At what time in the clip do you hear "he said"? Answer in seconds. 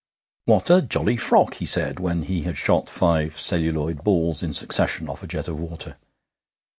1.57-1.99